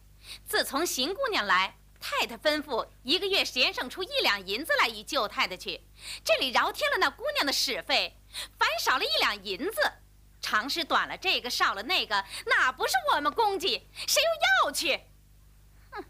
[0.46, 5.82] 自从邢姑娘来，太太吩咐一个月节省出一两银子来与舅太太去，
[6.22, 8.18] 这里饶添了那姑娘的使费，
[8.58, 9.92] 反少了一两银子。
[10.44, 13.88] 长是短了这个，少了那个，哪不是我们公鸡？
[14.06, 15.06] 谁又要去？
[15.90, 16.04] 哼！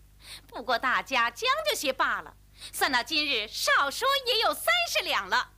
[0.48, 2.36] 不过大家将就些罢了。
[2.72, 5.52] 算到今日，少说也有三十两了。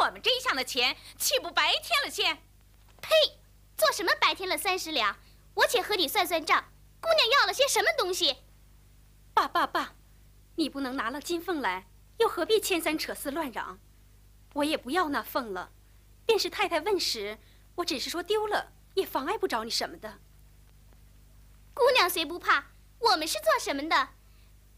[0.00, 2.38] 我们这一项的钱岂不白添了些？
[3.02, 3.38] 呸！
[3.76, 5.18] 做什么白添了三十两？
[5.52, 6.72] 我且和你算算账。
[7.02, 8.38] 姑娘要了些什么东西？
[9.34, 9.94] 爸爸爸，
[10.54, 13.78] 你不能拿了金凤来，又何必牵三扯四乱嚷？
[14.54, 15.72] 我也不要那凤了。
[16.24, 17.38] 便是太太问时，
[17.76, 20.18] 我只是说丢了，也妨碍不着你什么的。
[21.72, 22.66] 姑娘虽不怕，
[22.98, 24.08] 我们是做什么的？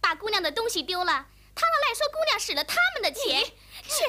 [0.01, 3.45] 把姑娘的东西丢了，他们赖说姑娘使了他们的钱。
[3.83, 4.05] 去，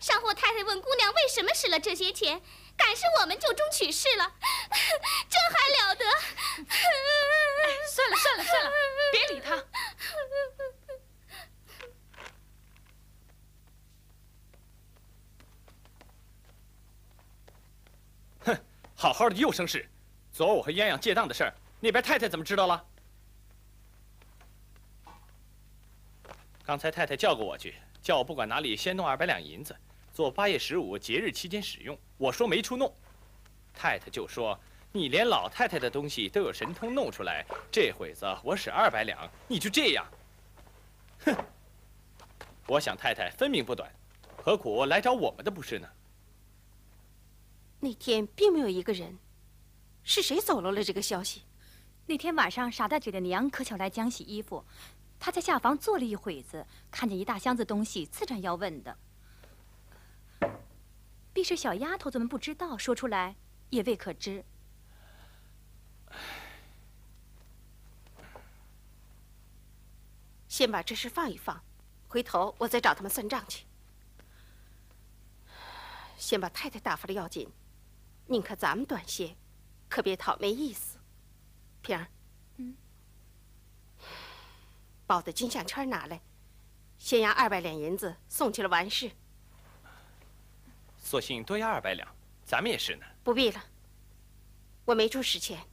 [0.00, 2.42] 上货太太问姑娘为什么使了这些钱，
[2.76, 4.34] 敢是我们就中取事了，
[5.28, 6.04] 这还了得？
[7.90, 8.70] 算了算了算了，
[9.12, 9.64] 别理他。
[18.44, 18.64] 哼，
[18.96, 19.88] 好好的又生事。
[20.32, 22.84] 昨儿我和鸳鸯借当的事儿，那边太太怎么知道了？
[26.64, 29.76] 刚才太太叫过我去，叫我不管哪里先弄二百两银子，
[30.12, 31.96] 做八月十五节日期间使用。
[32.16, 32.92] 我说没处弄，
[33.72, 34.58] 太太就说。
[34.92, 40.06] 你连老太太的东西都有神通弄出来，这会子我使二百两，你就这样？
[41.26, 41.36] 哼！
[42.66, 43.92] 我想太太分明不短，
[44.42, 45.86] 何苦来找我们的不是呢？
[47.86, 49.16] 那天并没有一个人，
[50.02, 51.42] 是谁走漏了这个消息？
[52.06, 54.64] 那天晚上傻大姐的娘可巧来浆洗衣服，
[55.20, 58.98] 她在下房坐了一会子，看见一大箱子东西，自然要问的。
[61.32, 63.36] 必是小丫头子们不知道，说出来
[63.70, 64.44] 也未可知。
[70.48, 71.62] 先把这事放一放，
[72.08, 73.64] 回头我再找他们算账去。
[76.16, 77.48] 先把太太打发了要紧，
[78.26, 79.36] 宁可咱们短些，
[79.88, 80.98] 可别讨没意思。
[81.80, 82.08] 平儿，
[82.56, 82.76] 嗯，
[85.06, 86.20] 宝的金项圈拿来，
[86.98, 89.10] 先押二百两银子送去了完事。
[90.98, 92.08] 索性多押二百两，
[92.44, 93.06] 咱们也是呢。
[93.22, 93.64] 不必了，
[94.84, 95.64] 我没处使钱。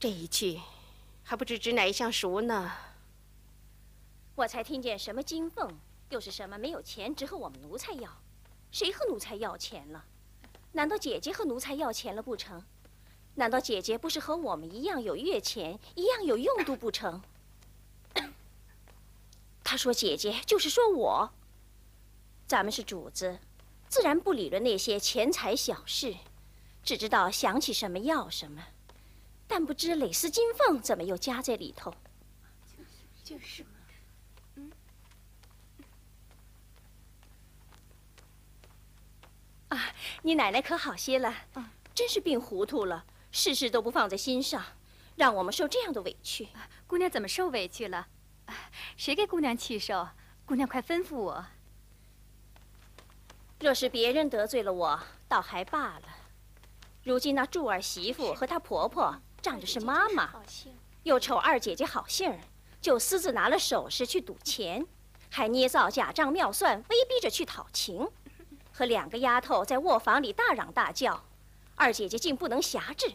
[0.00, 0.60] 这一去。
[1.24, 2.72] 还不知指哪一项熟呢？
[4.34, 5.78] 我才听见什么金凤，
[6.10, 8.10] 又是什么没有钱，只和我们奴才要。
[8.72, 10.04] 谁和奴才要钱了？
[10.72, 12.64] 难道姐姐和奴才要钱了不成？
[13.34, 17.22] 难道姐姐不是和我们一样有月钱，一样有用度不成？
[19.64, 21.30] 他说姐姐就是说我。
[22.46, 23.38] 咱们是主子，
[23.88, 26.14] 自然不理论那些钱财小事，
[26.82, 28.62] 只知道想起什么要什么。
[29.46, 31.94] 但不知蕾丝金凤怎么又夹在里头？
[32.76, 32.92] 就是，
[33.24, 33.70] 就是嘛。
[34.56, 34.70] 嗯。
[39.74, 41.34] 啊，你奶奶可好些了？
[41.54, 44.62] 啊，真是病糊涂了，事事都不放在心上，
[45.16, 46.48] 让我们受这样的委屈。
[46.86, 48.06] 姑娘怎么受委屈了？
[48.98, 50.08] 谁给姑娘气受？
[50.44, 51.46] 姑娘快吩咐我。
[53.60, 56.02] 若是别人得罪了我，倒还罢了。
[57.04, 59.20] 如今那柱儿媳妇和她婆婆。
[59.40, 60.32] 仗着是妈妈，
[61.02, 62.38] 又瞅二姐姐好信儿，
[62.80, 64.86] 就私自拿了首饰去赌钱，
[65.30, 68.08] 还捏造假账妙算，威逼着去讨情，
[68.72, 71.22] 和两个丫头在卧房里大嚷大叫，
[71.76, 73.12] 二姐姐竟不能辖制。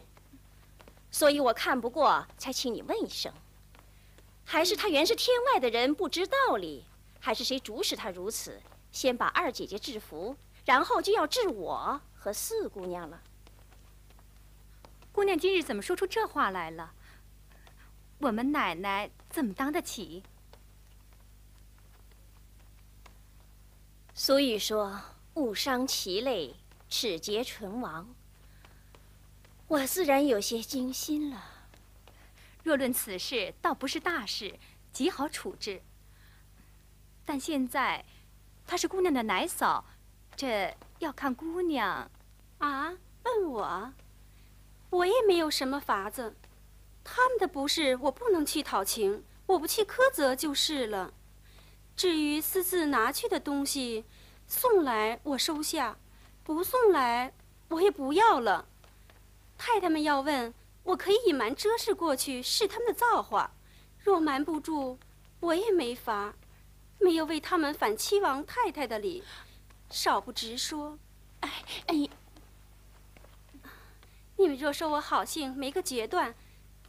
[1.10, 3.32] 所以我看不过，才请你问一声：
[4.44, 6.84] 还是他原是天外的人，不知道理，
[7.18, 8.60] 还是谁主使他如此？
[8.92, 13.22] 先把二姐姐制服，然后就要治我和四姑娘了。
[15.12, 16.92] 姑娘今日怎么说出这话来了？
[18.18, 20.22] 我们奶奶怎么当得起？
[24.14, 25.00] 所以说
[25.38, 26.56] ：“误伤其类，
[26.88, 28.12] 齿节唇亡。”
[29.68, 31.44] 我自然有些惊心了。
[32.64, 34.58] 若论此事，倒不是大事，
[34.92, 35.80] 极好处置。
[37.24, 38.04] 但现在，
[38.66, 39.84] 她是姑娘的奶嫂，
[40.34, 42.10] 这要看姑娘。
[42.58, 42.94] 啊？
[43.24, 43.92] 问我？
[44.90, 46.34] 我也没有什么法子，
[47.04, 51.12] 他们的不是我不能去讨情，我不去苛责就是了。
[51.94, 54.06] 至于私自拿去的东西，
[54.48, 55.98] 送来我收下，
[56.42, 57.34] 不送来
[57.68, 58.66] 我也不要了。
[59.58, 60.52] 太太们要问，
[60.84, 63.52] 我可以隐瞒遮饰过去，是他们的造化。
[63.98, 64.96] 若瞒不住，
[65.40, 66.34] 我也没法。
[66.98, 69.22] 没有为他们反七王太太的理，
[69.90, 70.98] 少不直说。
[71.40, 72.08] 哎哎，
[74.36, 76.34] 你们若说我好性没个决断，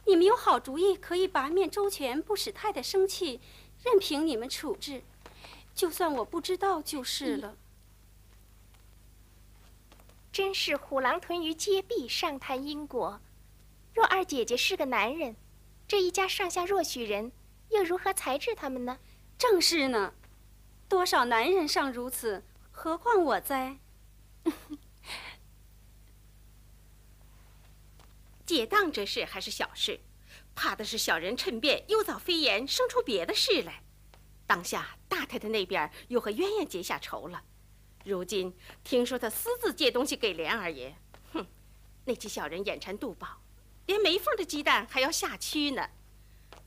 [0.06, 3.40] 你们有好主意可以拔面周全，不使太太生气，
[3.84, 5.02] 任凭你们处置。
[5.74, 7.56] 就算我不知道就是了。
[10.32, 13.20] 真是虎狼屯于街壁，上谈因果。
[13.92, 15.34] 若二姐姐是个男人，
[15.88, 17.32] 这一家上下若许人，
[17.70, 18.98] 又如何裁制他们呢？
[19.36, 20.14] 正是呢，
[20.88, 23.78] 多少男人尚如此，何况我哉？
[28.46, 30.00] 解当这事还是小事，
[30.54, 33.82] 怕的是小人趁便诱造飞言，生出别的事来。
[34.50, 37.40] 当下大太太那边又和鸳鸯结下仇了，
[38.04, 40.92] 如今听说他私自借东西给莲二爷，
[41.32, 41.46] 哼，
[42.04, 43.40] 那几小人眼馋肚饱，
[43.86, 45.88] 连没缝的鸡蛋还要下蛆呢。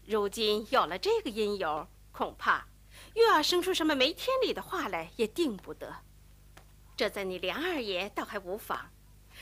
[0.06, 1.86] 如今有了这个因由。
[2.14, 2.68] 恐怕
[3.16, 5.94] 又要生出什么没天理的话来，也定不得。
[6.96, 8.92] 这在你梁二爷倒还无妨，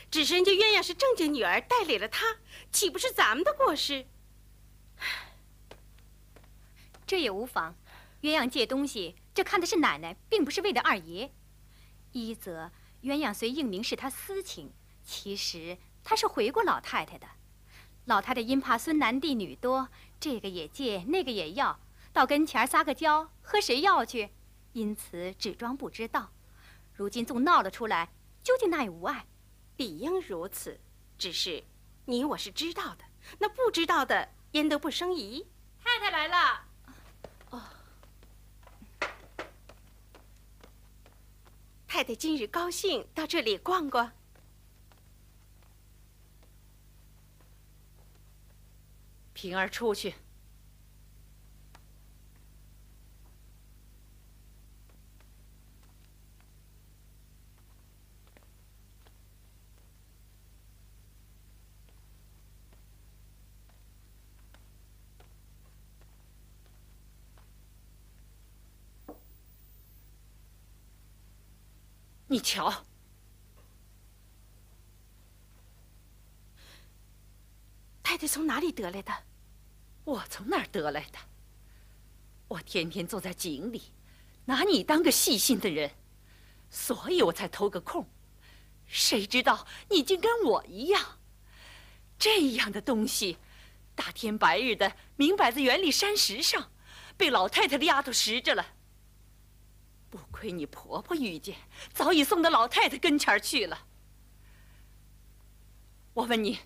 [0.10, 2.38] 只是人家鸳鸯是正经女儿，代理了他，
[2.72, 4.08] 岂不是咱们的过失？
[7.06, 7.76] 这也无妨。
[8.22, 11.34] 鸳鸯借东西，这看的是奶奶，并不是为了二爷。
[12.12, 17.28] 一则鸳鸯虽应明是他私情，其实他是回过老太太的。
[18.06, 21.80] 老太太因怕孙男弟女多，这个也借，那个也要。
[22.14, 24.30] 到跟前撒个娇，和谁要去？
[24.74, 26.32] 因此只装不知道。
[26.94, 28.12] 如今纵闹了出来，
[28.44, 29.26] 究竟那也无碍，
[29.78, 30.80] 理应如此。
[31.18, 31.64] 只是
[32.06, 33.06] 你我是知道的，
[33.40, 35.48] 那不知道的焉得不生疑？
[35.84, 36.71] 太太来了。
[41.94, 44.14] 太太今日高兴到这里逛逛。
[49.34, 50.14] 平儿出去。
[72.32, 72.86] 你瞧，
[78.02, 79.12] 太太从哪里得来的？
[80.06, 81.20] 我从哪儿得来的？
[82.48, 83.92] 我天天坐在井里，
[84.46, 85.92] 拿你当个细心的人，
[86.70, 88.10] 所以我才偷个空。
[88.88, 91.20] 谁知道你竟跟我一样，
[92.18, 93.40] 这样的东西，
[93.94, 96.72] 大天白日的，明摆在园里山石上，
[97.18, 98.66] 被老太太的丫头拾着了。
[100.12, 101.55] 不亏你婆婆遇见，
[101.93, 103.88] 早已送到老太太跟前去了。
[106.14, 106.59] 我问你，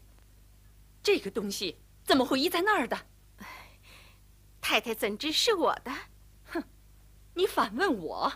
[1.04, 3.06] 这个东西怎么会遗在那儿的？
[4.60, 5.92] 太太怎知是我的？
[6.48, 6.64] 哼，
[7.36, 8.34] 你反问我。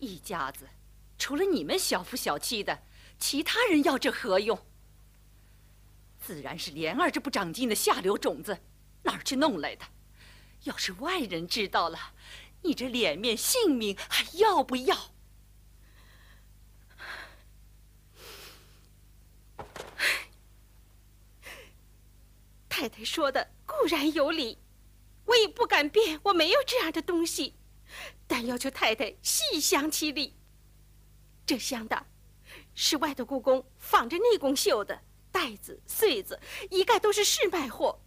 [0.00, 0.68] 一家子，
[1.16, 2.82] 除了你们小夫小妻的，
[3.16, 4.58] 其他人要这何用？
[6.18, 8.58] 自然是莲儿这不长进的下流种子，
[9.04, 9.84] 哪儿去弄来的？
[10.64, 11.98] 要是外人知道了。
[12.62, 15.12] 你这脸面、性命还要不要？
[22.68, 24.58] 太太说的固然有理，
[25.26, 27.54] 我也不敢辩我没有这样的东西，
[28.26, 30.36] 但要求太太细想其理。
[31.46, 32.04] 这香袋
[32.74, 35.00] 是外头故宫仿着内宫绣的，
[35.30, 36.40] 袋子、穗子
[36.70, 38.00] 一概都是市卖货，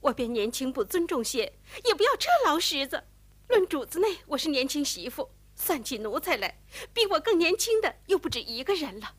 [0.00, 3.02] 我便年轻不尊重些，也不要这劳什子。
[3.48, 6.62] 论主子内，我是年轻媳妇，算起奴才来，
[6.94, 9.16] 比我更年轻的又不止一个人了。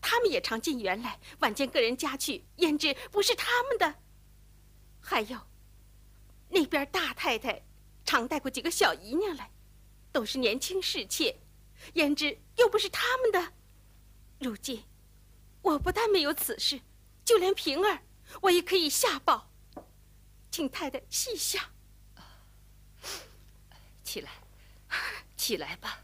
[0.00, 3.94] 他们也常进园来，晚间个人家去，胭脂不是他们的。
[5.00, 5.38] 还有，
[6.48, 7.64] 那边大太太
[8.04, 9.50] 常带过几个小姨娘来，
[10.12, 11.36] 都是年轻侍妾，
[11.94, 13.52] 胭脂又不是他们的。
[14.40, 14.84] 如今，
[15.62, 16.80] 我不但没有此事，
[17.24, 18.02] 就连平儿，
[18.42, 19.50] 我也可以下报，
[20.50, 21.62] 请太太细想。
[24.08, 24.30] 起来，
[25.36, 26.02] 起来吧。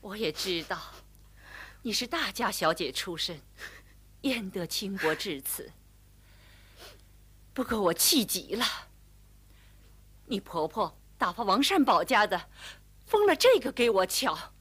[0.00, 0.80] 我也知道，
[1.82, 3.38] 你是大家小姐出身，
[4.22, 5.70] 焉得轻薄至此？
[7.52, 8.64] 不过我气极了。
[10.24, 12.48] 你婆婆打发王善保家的，
[13.04, 14.54] 封了这个给我瞧，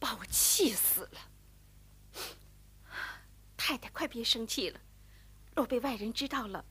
[0.00, 1.29] 把我气死了。
[3.62, 4.80] 太太，快别生气了。
[5.54, 6.64] 若被外人知道了，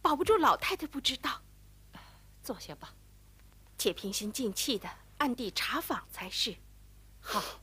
[0.00, 1.42] 保不住老太太不知道。
[2.42, 2.94] 坐下吧。
[3.76, 6.56] 且平心静气的暗地查访才是。
[7.20, 7.60] 好，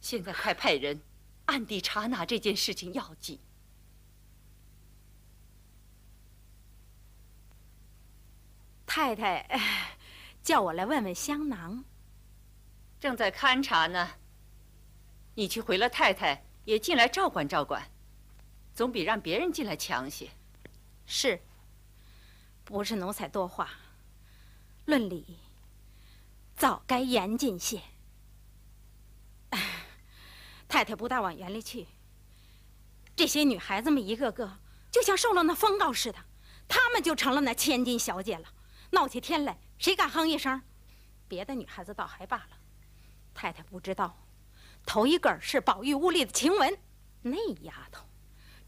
[0.00, 1.02] 现在快派人
[1.44, 3.38] 暗地查拿这件事情要紧。
[8.86, 9.60] 太太，
[10.42, 11.84] 叫我来问问香囊。
[12.98, 14.12] 正在勘察呢。
[15.34, 17.90] 你去回了太太，也进来照管照管，
[18.74, 20.28] 总比让别人进来强些。
[21.06, 21.40] 是。
[22.64, 23.70] 不是奴才多话。
[24.86, 25.38] 论理，
[26.56, 27.80] 早该严谨些。
[30.68, 31.86] 太太不大往园里去。
[33.14, 34.58] 这些女孩子们一个个
[34.90, 36.18] 就像受了那风告似的，
[36.66, 38.52] 她们就成了那千金小姐了。
[38.90, 40.60] 闹起天来，谁敢哼一声？
[41.28, 42.58] 别的女孩子倒还罢了，
[43.32, 44.16] 太太不知道，
[44.86, 46.78] 头一个是宝玉屋里的晴雯，
[47.22, 48.06] 那丫头，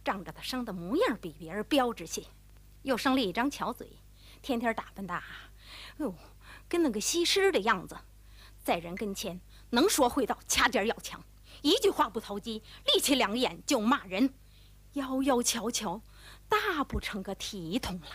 [0.04, 2.26] 仗着她生的模样比别人标致些，
[2.82, 3.88] 又生了一张巧嘴，
[4.42, 5.22] 天天打扮的，
[5.98, 6.12] 哟，
[6.68, 7.96] 跟那个西施的样子，
[8.64, 9.40] 在人跟前
[9.70, 11.24] 能说会道，掐尖要强，
[11.62, 14.34] 一句话不投机，立起两眼就骂人，
[14.94, 16.02] 妖妖巧巧，
[16.48, 18.08] 大不成个体统了。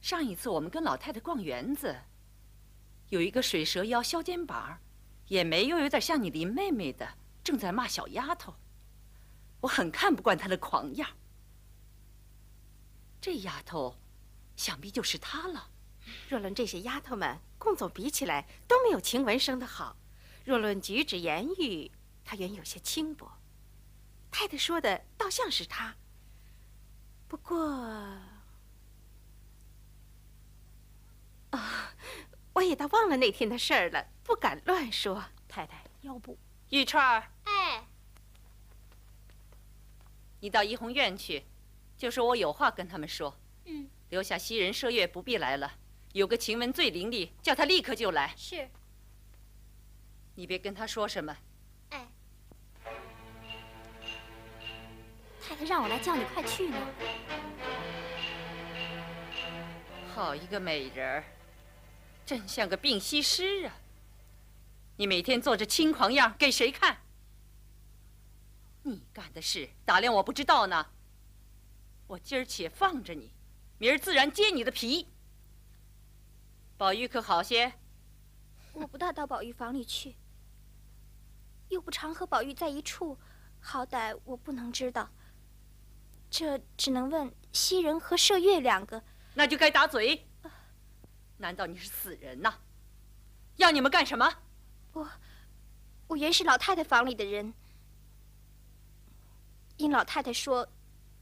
[0.00, 1.96] 上一次我们跟老太太逛园子，
[3.10, 4.80] 有一个水蛇腰、削肩膀，
[5.28, 8.54] 眼眉又有点像你林妹妹的，正在骂小丫头。
[9.60, 11.08] 我很看不惯她的狂样。
[13.20, 13.96] 这丫头，
[14.56, 15.70] 想必就是她了。
[16.28, 19.96] 若论这些丫头们，共总比起来都没有晴雯生的好。
[20.44, 21.90] 若论举止言语，
[22.24, 23.38] 她原有些轻薄。
[24.30, 25.96] 太太说的倒像是她。
[27.26, 27.56] 不过。
[31.50, 31.94] 啊，
[32.54, 35.24] 我也倒忘了那天的事儿了，不敢乱说。
[35.48, 36.38] 太太，要不
[36.70, 37.84] 玉钏儿，哎，
[40.40, 41.44] 你到怡红院去，
[41.96, 43.36] 就说我有话跟他们说。
[43.64, 45.72] 嗯，留下袭人、麝月不必来了，
[46.12, 48.32] 有个晴雯最伶俐，叫她立刻就来。
[48.36, 48.68] 是。
[50.36, 51.36] 你别跟她说什么。
[51.90, 52.08] 哎，
[55.40, 56.76] 太太让我来叫你快去呢。
[60.14, 61.24] 好一个美人儿！
[62.26, 63.76] 真像个病西施啊！
[64.96, 66.98] 你每天做着轻狂样给谁看？
[68.82, 70.86] 你干的事打量我不知道呢。
[72.06, 73.32] 我今儿且放着你，
[73.78, 75.08] 明儿自然揭你的皮。
[76.76, 77.74] 宝玉可好些？
[78.72, 80.16] 我不大到宝玉房里去，
[81.68, 83.18] 又不常和宝玉在一处，
[83.60, 85.08] 好歹我不能知道。
[86.30, 89.02] 这只能问袭人和麝月两个。
[89.34, 90.26] 那就该打嘴。
[91.36, 92.54] 难道你是死人呐？
[93.56, 94.32] 要你们干什么？
[94.92, 95.08] 我，
[96.06, 97.52] 我原是老太太房里的人。
[99.76, 100.68] 因老太太说，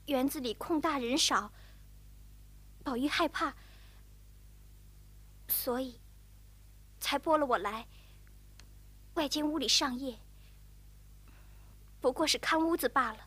[0.07, 1.51] 园子里空大人少，
[2.85, 3.55] 宝玉害怕，
[5.49, 5.99] 所以
[7.01, 7.87] 才拨了我来
[9.15, 10.19] 外间屋里上夜。
[12.01, 13.19] 不过是看屋子罢了。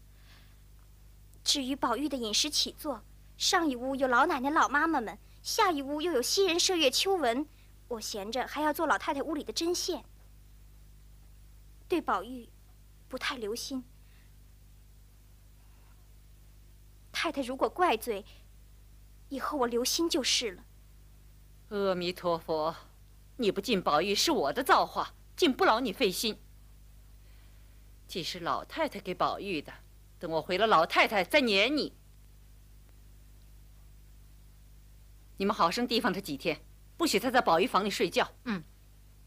[1.43, 3.01] 至于宝玉的饮食起坐，
[3.37, 5.17] 上一屋有老奶奶、老妈妈们。
[5.45, 7.45] 下一屋又有袭人、麝月、秋纹，
[7.87, 10.03] 我闲着还要做老太太屋里的针线，
[11.87, 12.49] 对宝玉
[13.07, 13.83] 不太留心。
[17.11, 18.25] 太太如果怪罪，
[19.29, 20.63] 以后我留心就是了。
[21.69, 22.75] 阿弥陀佛，
[23.37, 26.39] 你不敬宝玉是我的造化，竟不劳你费心。
[28.07, 29.71] 既是老太太给宝玉的，
[30.17, 31.93] 等我回了老太太再撵你。
[35.37, 36.57] 你们好生提防他几天，
[36.97, 38.27] 不许他在宝玉房里睡觉。
[38.45, 38.63] 嗯，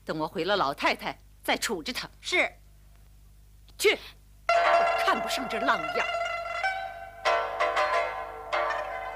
[0.04, 2.08] 等我回了老太太再处置他。
[2.20, 2.50] 是。
[3.76, 3.90] 去，
[4.48, 6.06] 我看不上这浪样。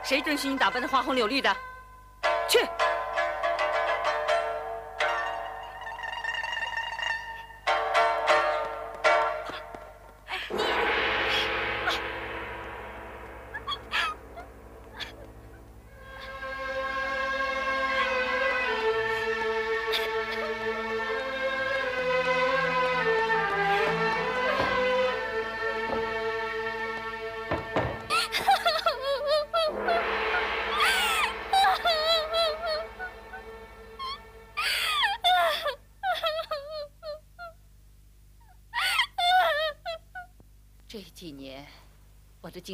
[0.05, 1.57] 谁准许你打扮的花红柳绿的？
[2.49, 2.59] 去。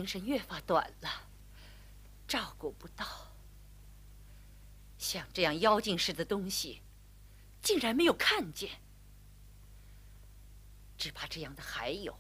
[0.09, 1.29] 神越发短了，
[2.27, 3.07] 照顾不到。
[4.97, 6.81] 像这样妖精似的东西，
[7.63, 8.81] 竟然没有看见，
[10.97, 12.19] 只怕这样的还有。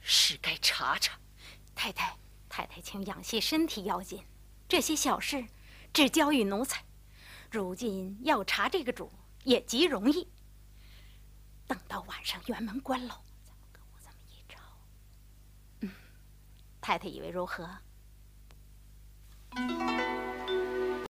[0.00, 1.18] 是该查查。
[1.74, 2.16] 太太，
[2.48, 4.22] 太太，请养些身体要紧。
[4.68, 5.46] 这些小事
[5.92, 6.84] 只交与奴才。
[7.50, 9.10] 如今要查这个主
[9.42, 10.28] 也极容易。
[11.66, 13.22] 等到晚上辕门关了，
[16.80, 17.68] 太太以为如何